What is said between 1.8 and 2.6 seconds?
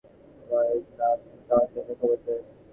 Mukhopadhyay.